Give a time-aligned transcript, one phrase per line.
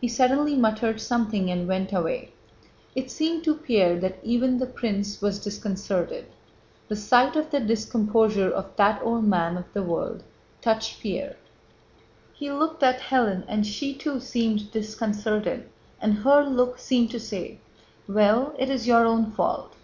[0.00, 2.30] He suddenly muttered something and went away.
[2.94, 6.26] It seemed to Pierre that even the prince was disconcerted.
[6.86, 10.22] The sight of the discomposure of that old man of the world
[10.60, 11.34] touched Pierre:
[12.32, 15.68] he looked at Hélène and she too seemed disconcerted,
[16.00, 17.58] and her look seemed to say:
[18.08, 19.74] "Well, it is your own fault."